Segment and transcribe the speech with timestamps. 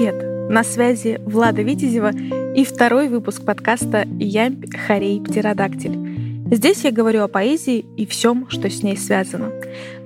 [0.00, 0.50] Привет!
[0.50, 2.12] На связи Влада Витязева
[2.56, 6.46] и второй выпуск подкаста «Ямб, Харей, Птеродактиль».
[6.50, 9.52] Здесь я говорю о поэзии и всем, что с ней связано.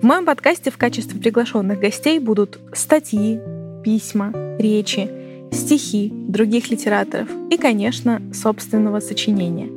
[0.01, 3.39] В моем подкасте в качестве приглашенных гостей будут статьи,
[3.85, 5.09] письма, речи,
[5.53, 9.69] стихи других литераторов и, конечно, собственного сочинения.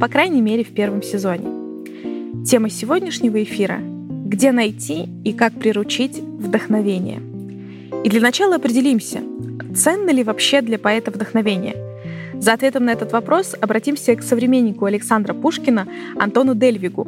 [0.00, 2.44] По крайней мере, в первом сезоне.
[2.44, 3.78] Тема сегодняшнего эфира—
[4.26, 7.22] где найти и как приручить вдохновение.
[8.02, 9.20] И для начала определимся,
[9.74, 11.76] ценно ли вообще для поэта вдохновение.
[12.34, 15.88] За ответом на этот вопрос обратимся к современнику Александра Пушкина
[16.18, 17.06] Антону Дельвигу.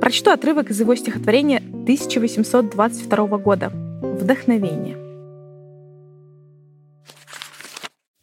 [0.00, 4.96] Прочту отрывок из его стихотворения 1822 года «Вдохновение».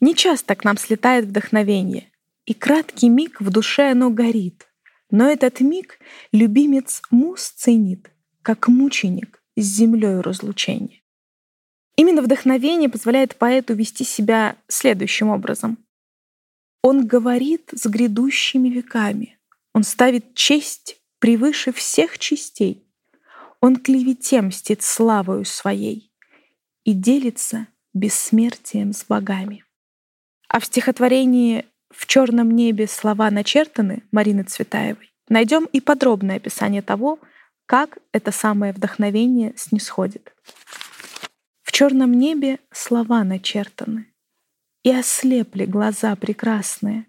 [0.02, 2.08] Не часто к нам слетает вдохновение,
[2.46, 4.68] и краткий миг в душе оно горит.
[5.12, 6.00] Но этот миг
[6.32, 11.01] любимец муз ценит, как мученик с землей разлучения.
[12.22, 15.80] Именно вдохновение позволяет поэту вести себя следующим образом.
[16.84, 19.40] Он говорит с грядущими веками.
[19.74, 22.86] Он ставит честь превыше всех частей.
[23.60, 26.12] Он клевете мстит славою своей
[26.84, 29.64] и делится бессмертием с богами.
[30.48, 37.18] А в стихотворении «В черном небе слова начертаны» Марины Цветаевой найдем и подробное описание того,
[37.66, 40.34] как это самое вдохновение снисходит.
[41.72, 44.14] В черном небе слова начертаны,
[44.84, 47.06] и ослепли глаза прекрасные,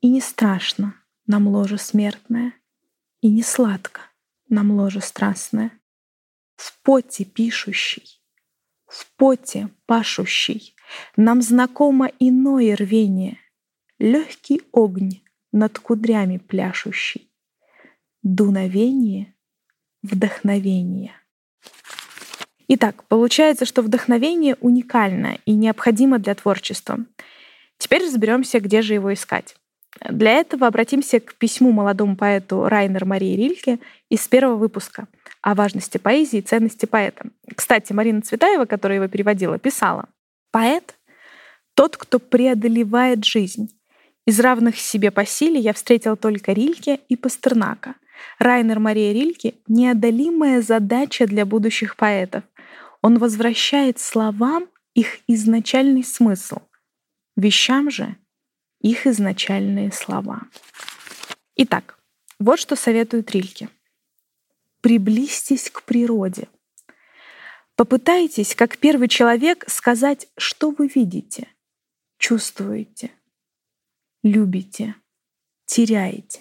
[0.00, 0.94] и не страшно
[1.26, 2.54] нам ложе смертное,
[3.20, 4.00] и не сладко
[4.48, 5.78] нам ложе страстное.
[6.56, 8.22] В поте пишущий,
[8.86, 10.74] в поте пашущий,
[11.18, 13.38] нам знакомо иное рвение,
[13.98, 15.20] легкий огонь
[15.52, 17.30] над кудрями пляшущий,
[18.22, 19.34] дуновение
[20.02, 21.25] вдохновения.
[22.68, 26.98] Итак, получается, что вдохновение уникально и необходимо для творчества.
[27.78, 29.56] Теперь разберемся, где же его искать.
[30.00, 33.78] Для этого обратимся к письму молодому поэту Райнер Марии Рильке
[34.10, 35.06] из первого выпуска
[35.40, 37.26] о важности поэзии и ценности поэта.
[37.54, 40.06] Кстати, Марина Цветаева, которая его переводила, писала
[40.50, 40.96] «Поэт—
[41.74, 43.70] тот, кто преодолевает жизнь.
[44.26, 47.94] Из равных себе по силе я встретил только Рильке и Пастернака.
[48.38, 52.42] Райнер Мария Рильке— неодолимая задача для будущих поэтов.
[53.06, 56.56] Он возвращает словам их изначальный смысл,
[57.36, 58.16] вещам же
[58.80, 60.40] их изначальные слова.
[61.54, 62.00] Итак,
[62.40, 63.68] вот что советует Рильке.
[64.80, 66.48] Приблизьтесь к природе.
[67.76, 71.46] Попытайтесь, как первый человек, сказать, что вы видите,
[72.18, 73.12] чувствуете,
[74.24, 74.96] любите,
[75.64, 76.40] теряете.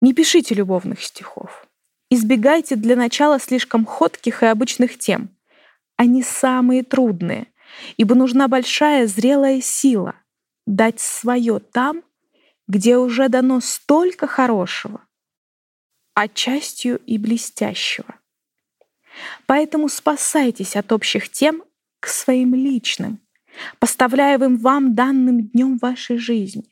[0.00, 1.66] Не пишите любовных стихов.
[2.10, 5.35] Избегайте для начала слишком ходких и обычных тем.
[5.96, 7.48] Они самые трудные,
[7.96, 10.14] ибо нужна большая зрелая сила
[10.66, 12.02] дать свое там,
[12.68, 15.00] где уже дано столько хорошего,
[16.14, 18.16] а частью и блестящего.
[19.46, 21.64] Поэтому спасайтесь от общих тем
[22.00, 23.20] к своим личным,
[23.78, 26.64] поставляемым вам данным днем вашей жизни.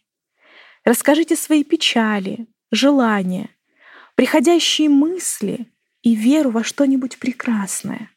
[0.85, 3.49] Расскажите свои печали, желания,
[4.17, 8.11] приходящие мысли и веру во что-нибудь прекрасное.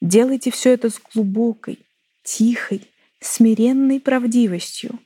[0.00, 1.78] Делайте все это с глубокой,
[2.22, 2.82] тихой,
[3.20, 4.98] смиренной правдивостью.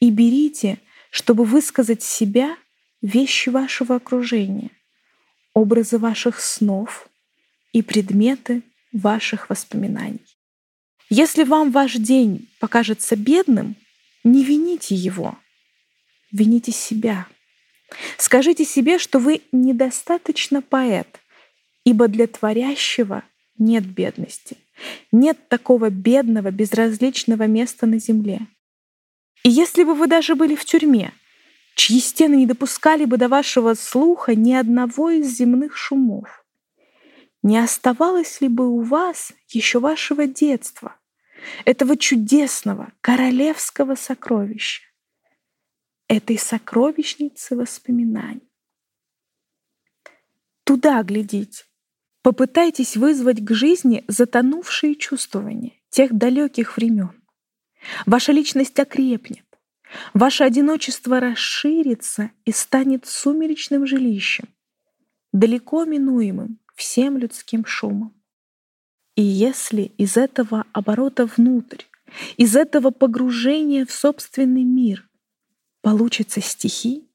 [0.00, 0.78] И берите,
[1.10, 2.56] чтобы высказать себя,
[3.00, 4.70] вещи вашего окружения,
[5.54, 7.08] образы ваших снов
[7.72, 8.62] и предметы
[8.92, 10.20] ваших воспоминаний.
[11.08, 13.76] Если вам ваш день покажется бедным,
[14.24, 15.38] не вините его,
[16.30, 17.26] вините себя—
[18.18, 21.20] Скажите себе, что вы недостаточно поэт,
[21.84, 23.22] ибо для творящего
[23.64, 24.56] нет бедности.
[25.10, 28.46] Нет такого бедного, безразличного места на земле.
[29.44, 31.12] И если бы вы даже были в тюрьме,
[31.74, 36.44] чьи стены не допускали бы до вашего слуха ни одного из земных шумов,
[37.42, 40.96] не оставалось ли бы у вас еще вашего детства,
[41.64, 44.82] этого чудесного королевского сокровища?
[46.12, 48.52] этой сокровищницы воспоминаний.
[50.64, 51.64] Туда глядите.
[52.22, 57.12] Попытайтесь вызвать к жизни затонувшие чувствования тех далеких времен.
[58.06, 59.44] Ваша личность окрепнет,
[60.14, 64.48] ваше одиночество расширится и станет сумеречным жилищем,
[65.32, 68.14] далеко минуемым всем людским шумом.
[69.16, 71.84] И если из этого оборота внутрь,
[72.36, 75.08] из этого погружения в собственный мир
[75.80, 77.08] получится стихи,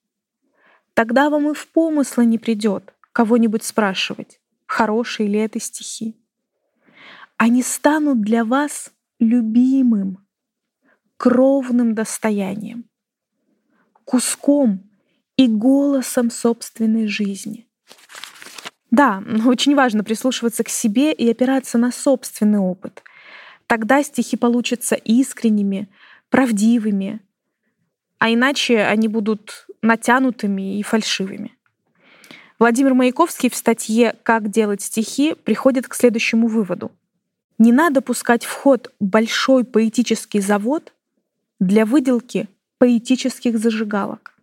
[0.94, 6.16] тогда вам и в помыслы не придет кого-нибудь спрашивать, хорошие ли это стихи.
[7.38, 10.25] Они станут для вас любимым,
[11.18, 12.86] кровным достоянием,
[14.06, 14.90] куском
[15.36, 17.68] и голосом собственной жизни.
[18.92, 23.04] Да, очень важно прислушиваться к себе и опираться на собственный опыт.
[23.66, 25.90] Тогда стихи получатся искренними,
[26.30, 27.20] правдивыми,
[28.18, 31.56] а иначе они будут натянутыми и фальшивыми.
[32.59, 36.92] Владимир Маяковский в статье «Как делать стихи» приходит к следующему выводу.
[37.59, 40.92] Не надо пускать в ход большой поэтический завод
[41.59, 42.48] для выделки
[42.80, 44.33] поэтических зажигалок.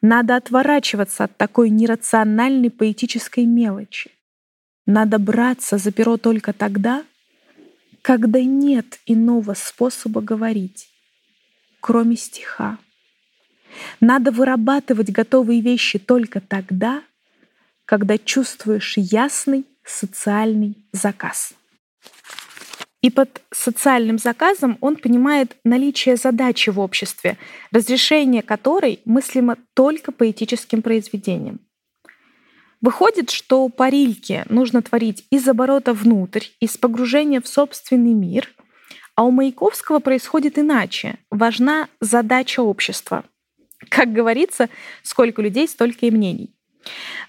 [0.00, 4.10] Надо отворачиваться от такой нерациональной поэтической мелочи.
[4.84, 7.04] Надо браться за перо только тогда,
[8.02, 10.88] когда нет иного способа говорить,
[11.78, 12.78] кроме стиха.
[14.00, 17.02] Надо вырабатывать готовые вещи только тогда,
[17.92, 21.52] когда чувствуешь ясный социальный заказ.
[23.02, 27.36] И под социальным заказом он понимает наличие задачи в обществе,
[27.70, 31.60] разрешение которой мыслимо только поэтическим произведением.
[32.80, 38.48] Выходит, что по Рильке нужно творить из оборота внутрь, из погружения в собственный мир,
[39.16, 41.18] а у Маяковского происходит иначе.
[41.30, 43.26] Важна задача общества.
[43.90, 44.70] Как говорится,
[45.02, 46.54] сколько людей, столько и мнений.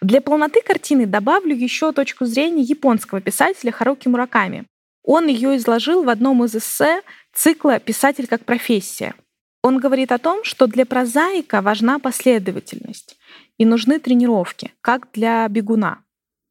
[0.02, 4.66] Для полноты картины добавлю еще точку зрения японского писателя Харуки Мураками.
[5.04, 7.02] Он ее изложил в одном из эссе
[7.34, 9.14] цикла «Писатель как профессия».
[9.62, 13.18] Он говорит о том, что для прозаика важна последовательность
[13.58, 16.00] и нужны тренировки, как для бегуна,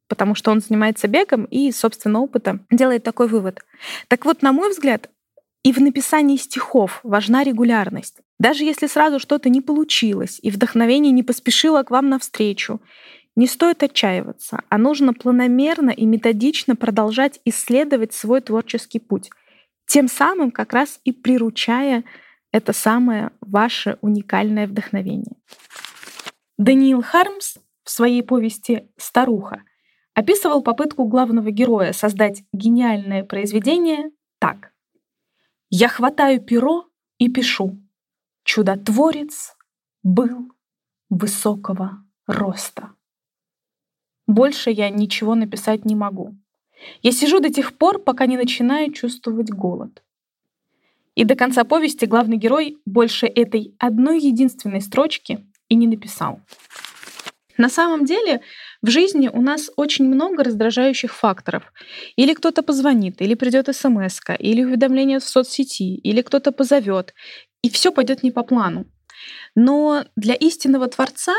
[0.07, 3.59] потому что он занимается бегом и, собственно, опыта делает такой вывод.
[4.07, 5.09] Так вот, на мой взгляд,
[5.63, 8.19] и в написании стихов важна регулярность.
[8.43, 12.81] Даже если сразу что-то не получилось, и вдохновение не поспешило к вам навстречу,
[13.37, 19.29] не стоит отчаиваться, а нужно планомерно и методично продолжать исследовать свой творческий путь,
[19.85, 22.03] тем самым как раз и приручая
[22.51, 25.37] это самое ваше уникальное вдохновение.
[26.57, 29.63] Даниил Хармс в своей повести «Старуха»
[30.15, 34.73] описывал попытку главного героя создать гениальное произведение так.
[35.69, 36.89] «Я хватаю перо
[37.19, 37.82] и пишу.
[38.43, 39.55] Чудотворец
[40.03, 40.51] был
[41.09, 42.91] высокого роста».
[44.27, 46.35] Больше я ничего написать не могу.
[47.01, 50.01] Я сижу до тех пор, пока не начинаю чувствовать голод.
[51.15, 56.39] И до конца повести главный герой больше этой одной единственной строчки и не написал.
[57.57, 58.41] На самом деле
[58.81, 61.71] в жизни у нас очень много раздражающих факторов.
[62.15, 67.13] Или кто-то позвонит, или придет смс, или уведомление в соцсети, или кто-то позовет,
[67.63, 68.85] и все пойдет не по плану.
[69.55, 71.35] Но для истинного Творца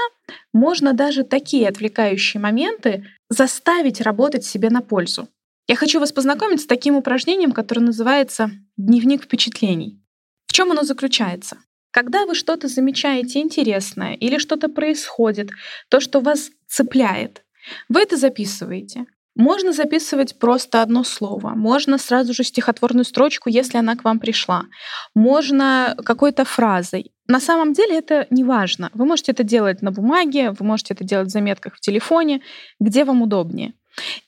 [0.52, 5.28] можно даже такие отвлекающие моменты заставить работать себе на пользу.
[5.68, 10.00] Я хочу вас познакомить с таким упражнением, которое называется «Дневник впечатлений».
[10.46, 11.58] В чем оно заключается?
[11.90, 15.50] Когда вы что-то замечаете интересное или что-то происходит,
[15.88, 17.44] то, что вас цепляет,
[17.88, 19.06] вы это записываете.
[19.36, 24.66] Можно записывать просто одно слово, можно сразу же стихотворную строчку, если она к вам пришла,
[25.14, 27.12] можно какой-то фразой.
[27.26, 28.90] На самом деле это не важно.
[28.94, 32.42] Вы можете это делать на бумаге, вы можете это делать в заметках в телефоне,
[32.78, 33.72] где вам удобнее.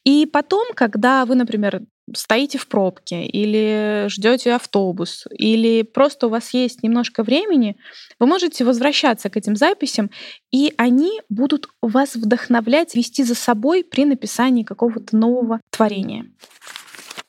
[0.05, 1.83] И потом, когда вы, например,
[2.15, 7.77] стоите в пробке или ждете автобус, или просто у вас есть немножко времени,
[8.19, 10.11] вы можете возвращаться к этим записям,
[10.51, 16.31] и они будут вас вдохновлять, вести за собой при написании какого-то нового творения.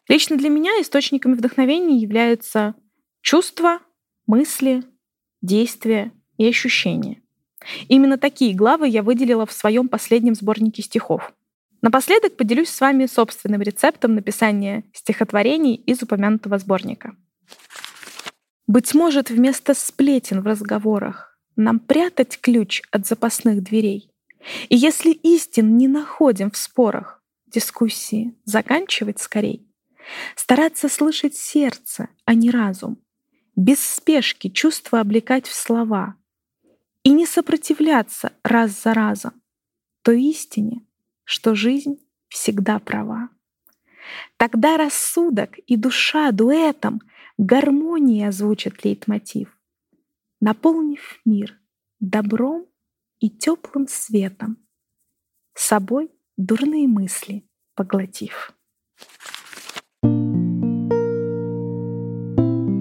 [0.08, 2.76] Лично для меня источниками вдохновения являются
[3.22, 3.80] чувства,
[4.26, 4.84] мысли,
[5.42, 7.22] действия и ощущения.
[7.90, 11.34] Именно такие главы я выделила в своем последнем сборнике стихов.
[11.88, 17.16] Напоследок поделюсь с вами собственным рецептом написания стихотворений из упомянутого сборника.
[18.68, 24.12] Быть может, вместо сплетен в разговорах нам прятать ключ от запасных дверей.
[24.68, 29.66] И если истин не находим в спорах, дискуссии заканчивать скорей.
[30.36, 33.02] Стараться слышать сердце, а не разум.
[33.56, 36.16] Без спешки чувства облекать в слова.
[37.04, 39.42] И не сопротивляться раз за разом
[40.02, 40.87] той истине,
[41.28, 41.98] что жизнь
[42.30, 43.30] всегда права.
[44.38, 47.02] Тогда рассудок и душа дуэтом
[47.38, 49.50] гармонии озвучат лейтмотив,
[50.40, 51.60] наполнив мир
[52.00, 52.66] добром
[53.20, 54.58] и теплым светом,
[55.54, 58.54] собой дурные мысли поглотив.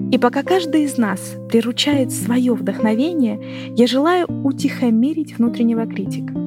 [0.09, 6.33] И пока каждый из нас приручает свое вдохновение, я желаю утихомирить внутреннего критика—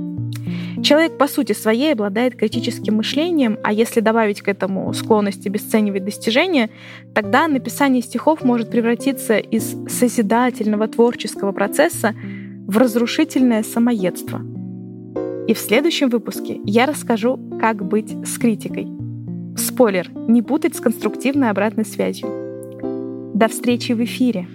[0.82, 6.70] Человек по сути своей обладает критическим мышлением, а если добавить к этому склонность обесценивать достижения,
[7.14, 12.14] тогда написание стихов может превратиться из созидательного творческого процесса
[12.66, 14.40] в разрушительное самоедство.
[15.46, 18.86] И в следующем выпуске я расскажу, как быть с критикой.
[19.56, 22.28] Спойлер, не путать с конструктивной обратной связью.
[23.34, 24.46] До встречи в эфире!